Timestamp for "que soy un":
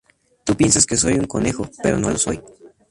0.87-1.25